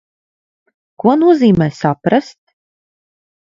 [1.03, 2.39] Ko nozīmē saprast?